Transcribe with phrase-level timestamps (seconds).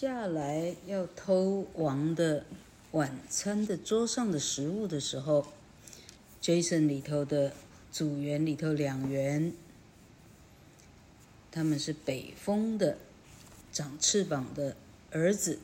[0.00, 2.46] 下来要偷王的
[2.92, 5.46] 晚餐的桌上的食物的时候
[6.40, 7.52] ，Jason 里头的
[7.92, 9.52] 组员里头两员，
[11.52, 12.96] 他们是北风的
[13.70, 14.74] 长翅膀的
[15.10, 15.58] 儿子，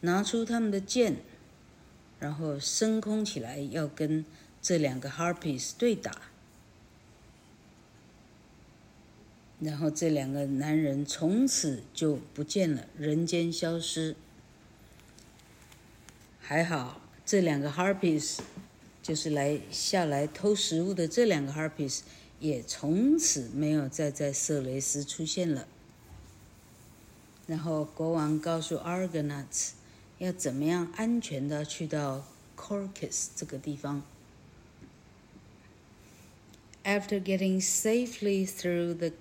[0.00, 1.18] 拿出他们的剑，
[2.18, 4.24] 然后升空起来要跟
[4.60, 6.20] 这两个 Harpies 对打。
[9.64, 14.14] 然后这两个男人从此就不见了，人间消失。
[16.38, 18.40] 还好，这两个 Harpies，
[19.02, 22.00] 就是来下来偷食物的这两个 Harpies，
[22.40, 25.66] 也从此没有再在色雷斯出现了。
[27.46, 29.70] 然后国王告诉 Argonauts，
[30.18, 34.02] 要怎么样安全的去到 Corcus 这个地方。
[36.84, 39.12] After getting safely through the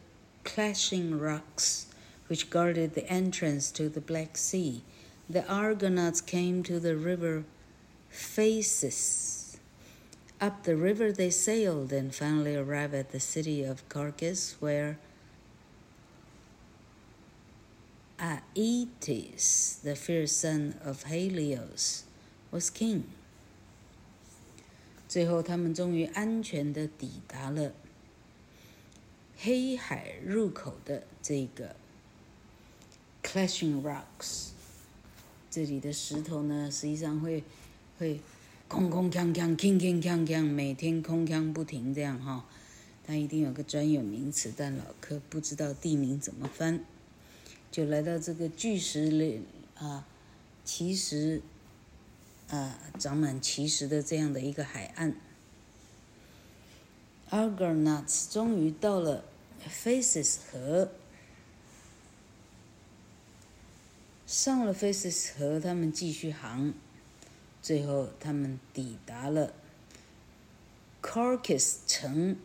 [0.45, 1.87] clashing rocks
[2.28, 4.82] which guarded the entrance to the Black Sea,
[5.28, 7.45] the Argonauts came to the river
[8.10, 9.59] Phasis.
[10.40, 14.98] Up the river they sailed and finally arrived at the city of Colchis, where
[18.21, 22.04] Aeetes, the fierce son of Helios,
[22.51, 23.04] was king.
[25.09, 27.73] 最后，他们终于安全地抵达了。
[29.46, 31.76] 黑海入口的这个
[33.22, 34.52] Clashing Rocks，
[35.52, 37.44] 这里的石头呢，实际上会
[37.99, 38.21] 会
[38.70, 42.46] 空空锵锵、锵锵锵锵，每天空锵不停这样哈。
[43.05, 46.86] 它一定有个专有名词，但老柯不知道地名怎么翻，
[47.70, 49.41] 就来到这个巨石里
[49.76, 50.08] 啊，
[50.64, 51.41] 奇石
[52.48, 55.18] 啊，长满奇石的这样的一个海岸。
[57.30, 59.26] Argonauts 终于到了。
[59.69, 60.91] Phasis 河，
[64.25, 66.73] 上了 Faces 河，他们继续航，
[67.61, 69.53] 最后他们抵达了
[71.02, 72.38] Colchis 城。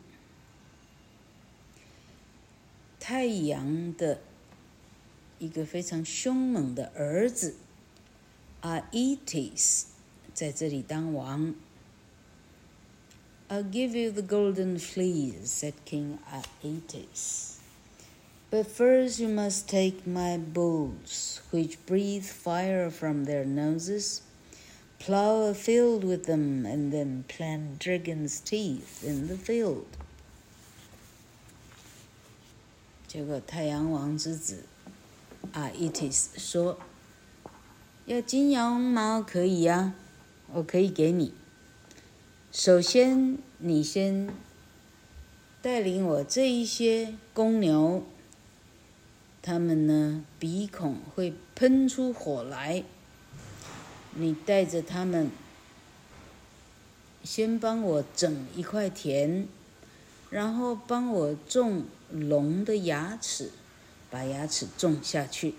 [3.01, 4.21] 太阳的
[5.39, 7.57] 一个非常凶猛的儿子
[8.61, 9.85] Aeetes
[10.35, 11.55] 在这里当王。
[13.50, 17.60] I'll give you the golden fleece, said King Aeetes.
[18.50, 24.22] But first you must take my bulls, which breathe fire from their noses,
[25.00, 29.86] plow a field with them, and then plant dragon's teeth in the field.
[33.08, 34.64] 结果太阳王之子
[35.54, 39.94] Aeetes 说：“要金羊毛可以呀，
[40.54, 41.34] 我可以给你。”
[42.51, 44.27] 首先，你先
[45.61, 48.03] 带领我这一些公牛，
[49.43, 52.85] 他们呢，鼻孔会喷出火来。
[54.15, 55.31] 你带着他们，
[57.23, 59.47] 先帮我整一块田，
[60.31, 63.51] 然后帮我种龙的牙齿，
[64.11, 65.55] 把牙齿种下去。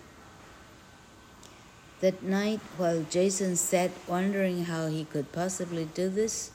[2.02, 6.50] That night, while Jason sat wondering how he could possibly do this.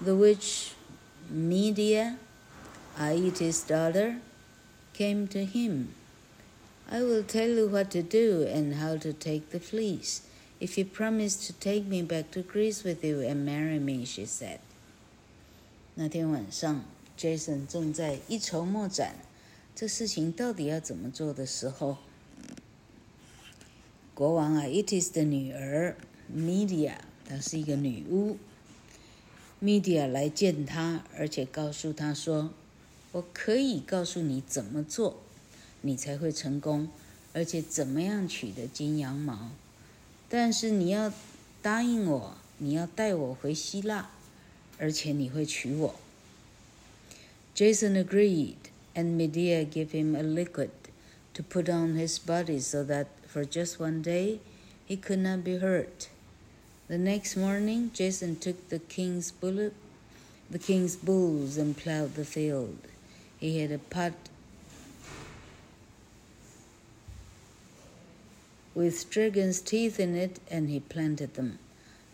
[0.00, 0.74] The witch
[1.28, 2.16] Medea,
[2.98, 4.16] Aeetes' daughter,
[4.94, 5.94] came to him.
[6.90, 10.22] I will tell you what to do and how to take the fleece,
[10.58, 14.24] if you promise to take me back to Greece with you and marry me, she
[14.26, 14.58] said.
[15.94, 16.84] 那天晚上，
[17.16, 19.14] Jason 正在一筹莫展，
[19.74, 21.98] 这事情到底要怎么做的时候，
[24.14, 25.96] 国王 Aeetes 的女儿
[26.34, 26.94] Medea，
[27.28, 28.38] 她是一个女巫。
[29.61, 32.53] Medea 来见他，而且告诉他说
[33.13, 35.21] ：“我可以告诉你怎么做，
[35.81, 36.89] 你才会成功，
[37.33, 39.51] 而且怎么样取得金羊毛。
[40.27, 41.13] 但是你要
[41.61, 44.09] 答应我，你要带我回希腊，
[44.77, 45.95] 而且你会娶我。”
[47.55, 48.57] Jason agreed,
[48.93, 50.69] and Medea gave him a liquid
[51.33, 54.39] to put on his body so that for just one day
[54.87, 56.09] he could not be hurt.
[56.87, 59.73] The next morning, Jason took the king's bullet,
[60.51, 62.77] the king's bulls, and plowed the field.
[63.39, 64.13] He had a pot
[68.75, 71.57] with dragon's teeth in it, and he planted them.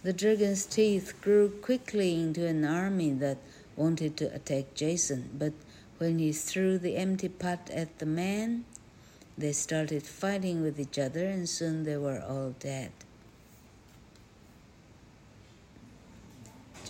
[0.04, 3.40] The dragon's teeth grew quickly into an army that
[3.76, 5.52] wanted to attack Jason, but
[5.98, 8.64] when he threw the empty pot at the man,
[9.38, 12.92] they started fighting with each other, and soon they were all dead.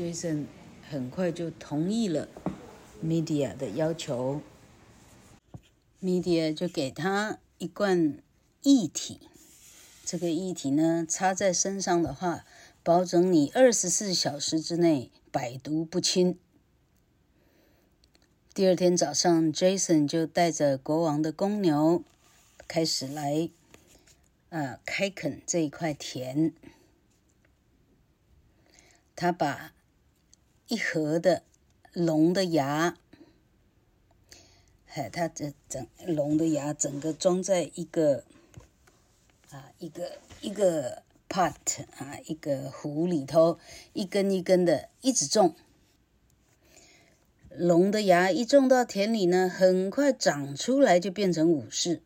[0.02, 0.48] Jason
[0.90, 2.28] 很快就同意了
[3.06, 4.42] Media 的要求
[6.02, 8.18] ，Media 就给他一罐
[8.64, 9.20] 液体，
[10.04, 12.46] 这个液体呢，擦在身上的话，
[12.82, 16.40] 保证你二十四小时之内百毒不侵。
[18.56, 22.04] 第二天早上，Jason 就带着国王的公牛
[22.68, 23.52] 开始来，
[24.50, 26.52] 呃，开垦这一块田。
[29.16, 29.74] 他把
[30.72, 31.44] 一盒的
[31.92, 32.96] 龙的牙，
[34.94, 38.24] 哎，它这整龙的牙整个装在一个
[39.50, 43.60] 啊，一个一个 pot 啊，一个壶里头，
[43.92, 45.54] 一根一根的一直种。
[47.50, 52.02] 龙的牙一种到田里呢，很快长出来就变成武士，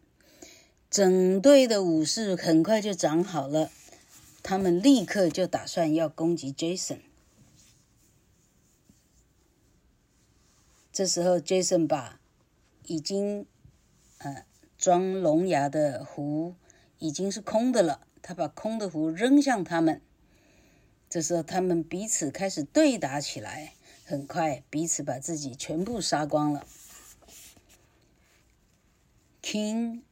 [0.90, 3.70] 整队的武士很快就长好了。
[4.42, 7.02] 他们立刻就打算要攻击 Jason。
[10.96, 12.22] 这时候，Jason 把
[12.86, 13.46] 已经
[14.20, 14.46] 呃
[14.78, 16.56] 装龙牙的壶
[17.00, 20.00] 已经是空的了，他把空的壶扔向他们。
[21.10, 23.74] 这时候，他们彼此开始对打起来。
[24.06, 26.66] 很快，彼此把自己全部杀光了。
[29.42, 30.04] King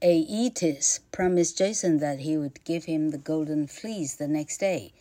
[0.00, 4.92] Aeetes promised Jason that he would give him the golden fleece the next day,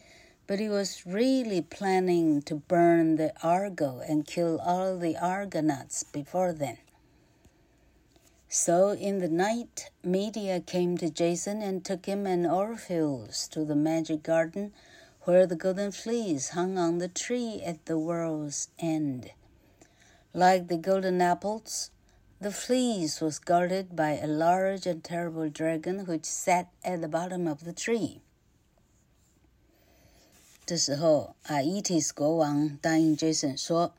[0.49, 6.51] but he was really planning to burn the Argo and kill all the Argonauts before
[6.51, 6.79] then.
[8.47, 13.75] So in the night, Medea came to Jason and took him and Orpheus to the
[13.75, 14.73] magic garden
[15.21, 19.29] where the golden fleece hung on the tree at the world's end.
[20.33, 21.91] Like the golden apples,
[22.41, 27.47] the fleece was guarded by a large and terrible dragon which sat at the bottom
[27.47, 28.23] of the tree.
[30.69, 33.95] 这时候啊，Eetes 国王答应 Jason 说，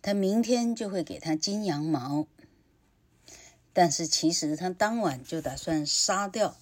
[0.00, 2.26] 他明天就会给他金羊毛。
[3.74, 6.56] 但是其实他当晚就打算杀掉、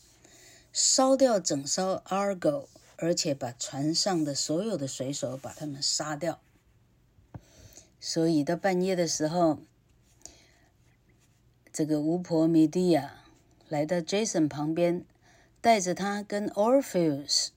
[0.72, 2.66] 烧掉整艘 Argo。
[2.96, 6.40] 而且把船上的所有的水手把他们杀掉，
[8.00, 9.58] 所以到半夜的时候，
[11.72, 13.22] 这个巫婆米蒂亚
[13.68, 15.04] 来到 Jason 旁边，
[15.60, 17.50] 带着他跟 Orpheus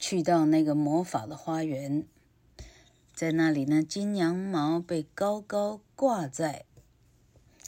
[0.00, 2.06] 去到那个魔法的花园，
[3.14, 6.64] 在那里呢，金羊毛被高高挂在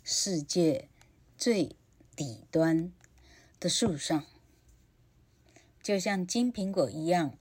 [0.02, 0.88] 世界
[1.36, 1.76] 最
[2.16, 2.90] 底端
[3.60, 4.24] 的树上。
[5.82, 7.36] 就像金苹果一样，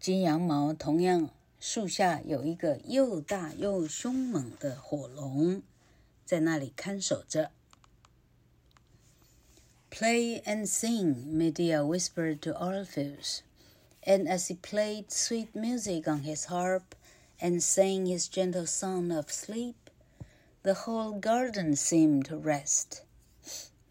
[0.00, 1.28] 金羊毛同样，
[1.60, 5.62] 树下有一个又大又凶猛的火龙，
[6.24, 7.50] 在那里看守着。
[9.95, 13.43] Play and sing, Medea whispered to Orpheus,
[14.03, 16.95] and as he played sweet music on his harp
[17.39, 19.89] and sang his gentle song of sleep,
[20.63, 23.03] the whole garden seemed to rest.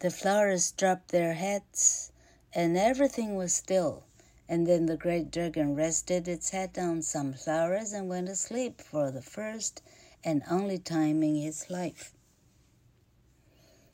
[0.00, 2.12] The flowers dropped their heads.
[2.52, 4.02] And everything was still.
[4.48, 8.80] And then the great dragon rested its head on some flowers and went to sleep
[8.80, 9.82] for the first
[10.24, 12.12] and only time in his life.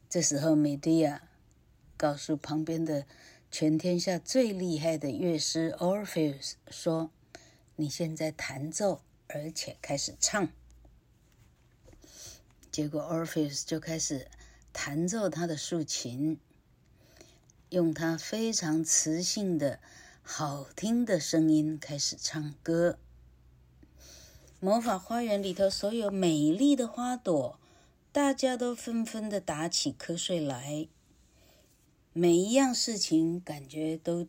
[0.08, 1.20] 这时候，美狄亚
[2.01, 3.05] 告诉旁边的
[3.51, 7.11] 全天下最厉害的乐师 Orpheus 说
[7.77, 10.49] ：“你现在弹奏，而且开始唱。”
[12.71, 14.27] 结果 Orpheus 就开始
[14.73, 16.39] 弹奏他的竖琴。
[17.69, 19.79] 用他非常磁性的、
[20.23, 22.97] 好听的声音开始唱歌。
[24.59, 27.59] 魔法花园里头所有美丽的花朵，
[28.11, 30.87] 大家都纷纷的打起瞌睡来。
[32.13, 34.27] 每一样事情感觉都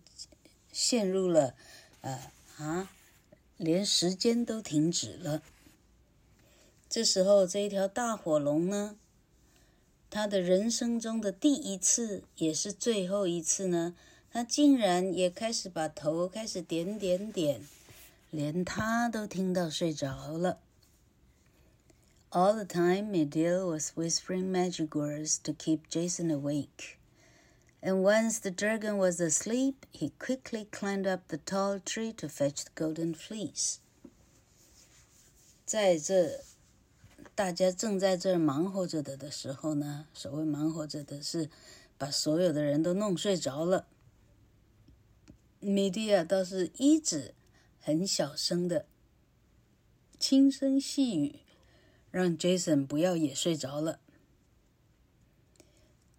[0.70, 1.54] 陷入了，
[2.02, 2.90] 呃啊，
[3.56, 5.42] 连时间都停止了。
[6.88, 8.96] 这时候，这一条大火龙呢？
[10.08, 13.96] 他的人生中的第一次，也是最后一次呢，
[14.30, 17.62] 他竟然也开始把头开始点点点，
[18.30, 20.60] 连他都听到睡着了。
[22.30, 26.98] All the time, Medea was whispering magic words to keep Jason awake.
[27.81, 32.63] And once the dragon was asleep, he quickly climbed up the tall tree to fetch
[32.63, 33.77] the golden fleece.
[35.65, 36.41] 在这。
[37.35, 41.51] 大家正在这儿忙活着的的时候呢，所谓忙活着的是
[41.95, 43.85] 把所有的人都弄睡着了。
[45.59, 47.35] 米蒂亚倒是一直
[47.79, 48.87] 很小声的
[50.17, 51.41] 轻声细语，
[52.09, 53.99] 让 Jason 不要也睡着了。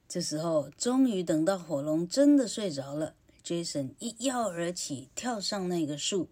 [0.08, 6.28] 这时候，终于等到火龙真的睡着了，Jason 一跃而起，跳上那个树，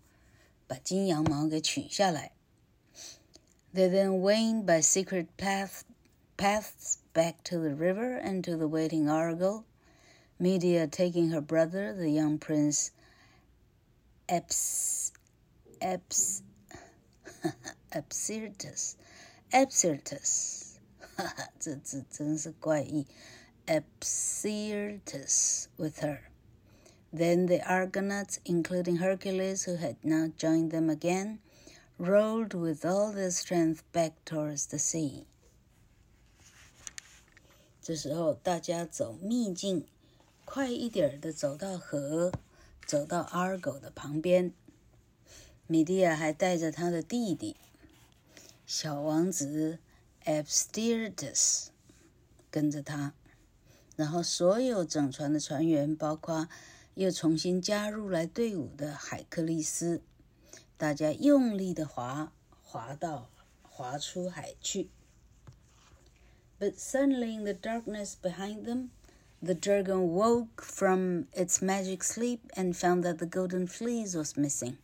[0.67, 2.33] 把金羊毛给取下来。
[3.75, 5.83] They then went by secret path,
[6.39, 9.65] paths back to the river and to the waiting Argo.
[10.39, 12.91] Medea, taking her brother, the young prince
[14.29, 15.13] Eps,
[15.81, 16.41] Eps,
[17.91, 18.95] Epsirtus,
[19.51, 20.77] Epsirtus,
[21.59, 23.07] 这字真是怪异
[23.67, 26.31] Epsirtus with her.
[27.13, 31.39] Then the Argonauts, including Hercules, who had now joined them again,
[31.99, 35.25] rolled with all their strength back towards the sea.
[37.81, 39.87] 这时候，大家走秘境，
[40.45, 42.33] 快一点的走到河，
[42.85, 44.53] 走到 Argo 的旁边。
[45.67, 47.57] 米蒂亚还带着他的弟弟，
[48.67, 49.79] 小王子
[50.25, 51.69] Abstirtus
[52.51, 53.15] 跟着他。
[53.97, 56.49] 然后，所有整船的船员，包括
[56.95, 60.03] 又重新加入来队伍的海克力斯，
[60.77, 63.31] 大家用力的划，划到
[63.63, 64.91] 划出海去。
[66.59, 68.89] But suddenly, in the darkness behind them,
[69.43, 74.77] the dragon woke from its magic sleep and found that the golden fleece was missing.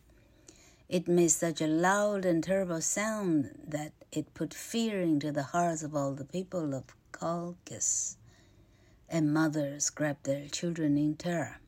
[0.88, 5.82] It made such a loud and terrible sound that it put fear into the hearts
[5.82, 8.16] of all the people of Colchis,
[9.08, 11.60] and mothers grabbed their children in terror.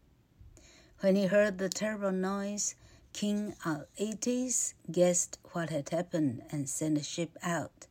[1.01, 2.75] When he heard the terrible noise,
[3.13, 3.55] King
[3.99, 7.87] Aeetes guessed what had happened and sent a ship out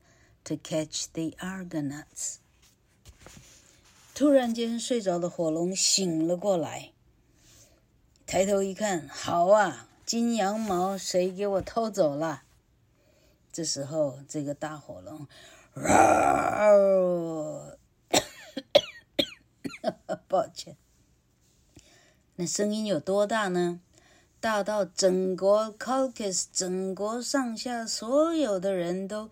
[0.45, 2.39] to catch the Argonauts.
[4.15, 6.91] 突然间，睡着的火龙醒了过来，
[8.27, 12.43] 抬头一看，好啊，金羊毛谁给我偷走了？
[13.51, 15.27] 这时候，这个大火龙，
[20.28, 20.76] 抱歉。
[22.36, 23.80] 那声音有多大呢？
[24.40, 29.28] 大到整个 Colchis 整国上下所有的人都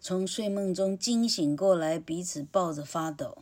[0.00, 3.38] 从睡梦中惊醒过来，彼此抱着发抖。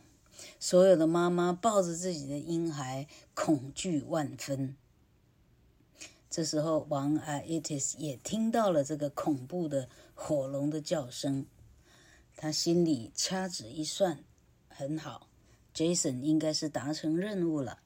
[0.57, 4.77] 所有的妈妈抱着自己的婴孩，恐惧万分。
[6.29, 11.45] 这时候，王 Aeetes 也听到了这个恐怖的火龙的叫声，
[12.37, 14.23] 他心里掐指一算，
[14.69, 15.28] 很好
[15.78, 17.78] ，Jason 应该是达成任务了。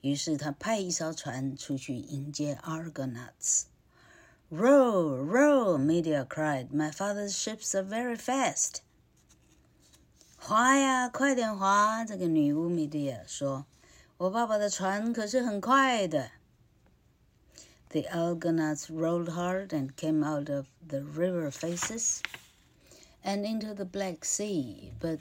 [0.00, 6.70] 于是他派一艘船出去迎接 Argonauts。Row, row, Medea cried.
[6.70, 8.78] My father's ships are very fast.
[10.36, 12.04] 划呀，快点划！
[12.04, 16.32] 这个女巫 Medea 说：“我爸爸的船可是很快的。”
[17.90, 22.20] The Argonauts rowed hard and came out of the river faces
[23.22, 25.20] and into the Black Sea, but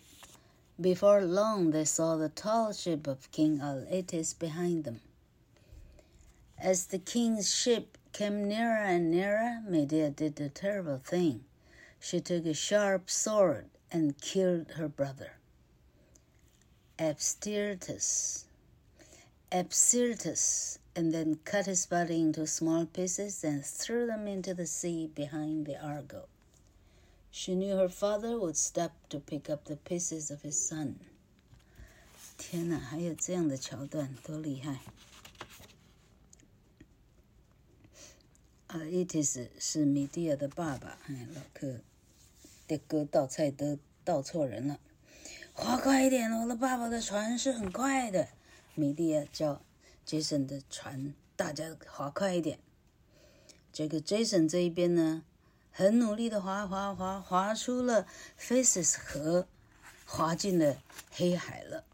[0.81, 5.01] before long, they saw the tall ship of King Aeetes behind them.
[6.59, 11.45] As the king's ship came nearer and nearer, Medea did a terrible thing.
[11.99, 15.39] She took a sharp sword and killed her brother,
[16.99, 18.45] Abstirtus.
[19.51, 25.07] Absirtus, and then cut his body into small pieces and threw them into the sea
[25.07, 26.27] behind the Argo.
[27.39, 30.95] She knew her father would stop to pick up the pieces of his son.
[32.39, 34.81] 天哪，还有这样的桥段，多厉害
[38.69, 41.81] 啊，Itis 是米蒂亚的爸爸，哎，老克，
[42.67, 44.81] 的哥倒菜都倒错人了。
[45.53, 48.29] 划快一点，我的爸爸的船是很快的。
[48.75, 49.61] 米蒂亚叫
[50.07, 52.59] Jason 的船，大家划快一点。
[53.75, 55.23] 这个 Jason 这一边呢？
[55.79, 58.07] 很努力的划划划，划出了
[58.41, 59.47] Phasis 河，
[60.07, 60.79] 划进了
[61.11, 61.85] 黑海了。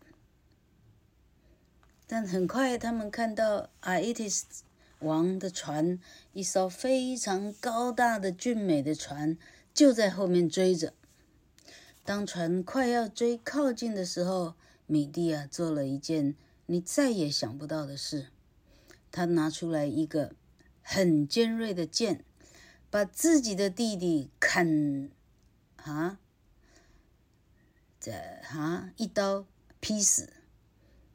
[2.07, 4.45] 但很快，他们看到 Aeetes
[5.01, 5.99] 王的船，
[6.33, 9.37] 一艘非常高大的俊美的船
[9.75, 10.93] 就在后面追着。
[12.05, 14.55] 当船快要追靠近的时候，
[14.87, 16.37] 米蒂亚做了一件
[16.67, 18.29] 你再也想不到的事，
[19.11, 20.37] 他拿出来一个
[20.83, 22.25] 很尖锐的剑。
[22.93, 25.09] 把自己的弟弟砍，
[25.77, 26.19] 啊，
[27.99, 29.47] 这啊一刀
[29.81, 30.29] 劈死。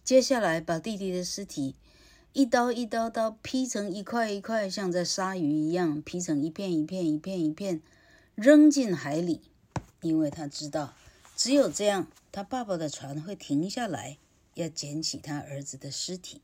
[0.03, 1.75] 接下来把弟弟的尸体
[2.34, 7.79] 一刀一刀刀劈成一块一块，像在鲨鱼一样劈成一片一片一片一片，
[8.34, 9.41] 扔进海里。
[10.01, 10.96] 因为他知道，
[11.36, 14.17] 只有这样，他爸爸的船会停下来，
[14.55, 16.41] 要捡起他儿子的尸体。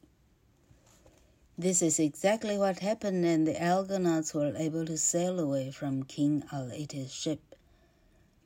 [1.60, 6.44] This is exactly what happened, and the Argonauts were able to sail away from King
[6.52, 7.40] Aeetes' ship.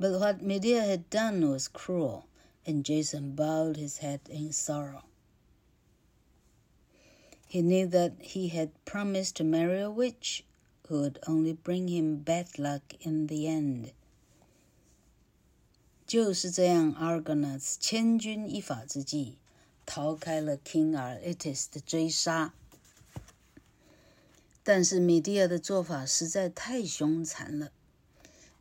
[0.01, 2.25] But what Medea had done was cruel,
[2.67, 5.05] and Jason bowed his head in sorrow.
[7.47, 10.43] He knew that he had promised to marry a witch
[10.89, 13.93] who would only bring him bad luck in the end.
[16.07, 19.35] 就是这样，Argonauts 千钧一发之际，
[19.85, 22.55] 逃开了 King Aretas 的追杀。
[24.68, 27.72] 但是米蒂亚的做法实在太凶残了。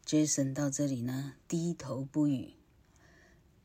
[0.07, 2.53] Jason 到这里呢，低头不语。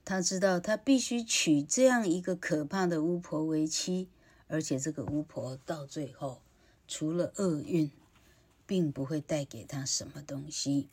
[0.04, 4.10] 他知道他必须娶这样一个可怕的巫婆为妻，
[4.48, 6.42] 而且这个巫婆到最后
[6.88, 7.92] 除了厄运，
[8.66, 10.90] 并不会带给他什么东西。